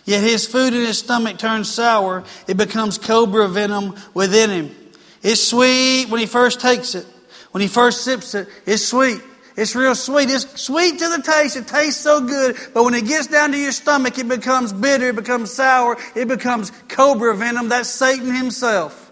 [0.03, 4.75] Yet his food in his stomach turns sour, it becomes cobra venom within him.
[5.21, 7.05] It's sweet when he first takes it.
[7.51, 9.21] When he first sips it, it's sweet.
[9.55, 10.29] It's real sweet.
[10.29, 11.55] It's sweet to the taste.
[11.55, 12.55] It tastes so good.
[12.73, 15.09] But when it gets down to your stomach, it becomes bitter.
[15.09, 15.97] It becomes sour.
[16.15, 17.69] It becomes cobra venom.
[17.69, 19.09] That's Satan himself.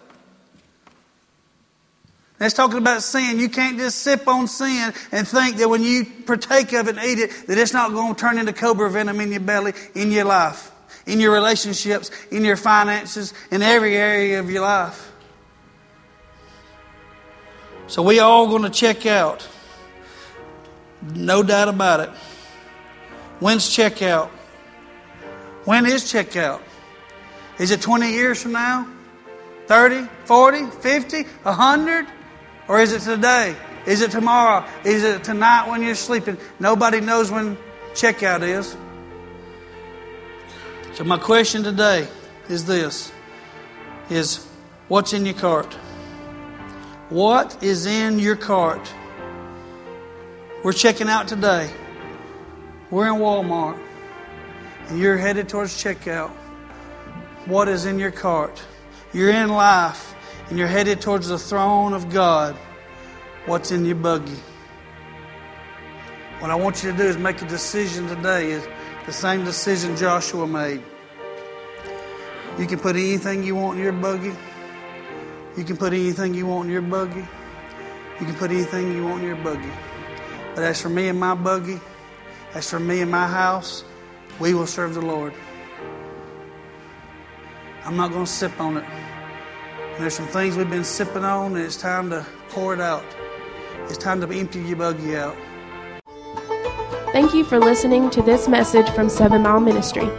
[2.37, 3.39] That's talking about sin.
[3.39, 7.05] You can't just sip on sin and think that when you partake of it and
[7.05, 10.11] eat it, that it's not going to turn into cobra venom in your belly, in
[10.11, 10.71] your life,
[11.07, 15.11] in your relationships, in your finances, in every area of your life.
[17.87, 19.47] So we all going to check out.
[21.01, 22.09] No doubt about it.
[23.39, 24.29] When's checkout?
[25.65, 26.61] When is checkout?
[27.59, 28.87] Is it 20 years from now?
[29.67, 32.07] 30, 40, 50, 100?
[32.67, 33.55] Or is it today?
[33.85, 34.65] Is it tomorrow?
[34.83, 36.37] Is it tonight when you're sleeping?
[36.59, 37.57] Nobody knows when
[37.93, 38.75] checkout is.
[40.93, 42.07] So my question today
[42.49, 43.11] is this
[44.09, 44.47] is
[44.87, 45.73] what's in your cart?
[47.09, 48.93] What is in your cart?
[50.63, 51.69] We're checking out today.
[52.89, 53.79] We're in Walmart.
[54.87, 56.31] And you're headed towards checkout.
[57.45, 58.61] What is in your cart?
[59.13, 60.15] You're in life
[60.49, 62.55] and you're headed towards the throne of God.
[63.45, 64.39] What's in your buggy?
[66.39, 68.67] What I want you to do is make a decision today, is
[69.05, 70.81] the same decision Joshua made.
[72.57, 74.33] You can put anything you want in your buggy.
[75.55, 77.25] You can put anything you want in your buggy.
[78.19, 79.71] You can put anything you want in your buggy.
[80.57, 81.79] But as for me and my buggy,
[82.55, 83.83] as for me and my house,
[84.39, 85.35] we will serve the Lord.
[87.85, 88.83] I'm not going to sip on it.
[88.83, 93.05] And there's some things we've been sipping on, and it's time to pour it out.
[93.83, 95.37] It's time to empty your buggy out.
[97.11, 100.09] Thank you for listening to this message from Seven Mile Ministry.